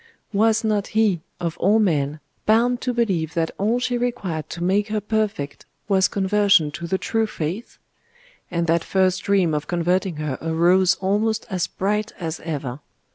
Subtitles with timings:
[0.33, 4.87] Was not he, of all men, bound to believe that all she required to make
[4.87, 7.77] her perfect was conversion to the true faith?....
[8.49, 12.79] And that first dream of converting her arose almost as bright as ever....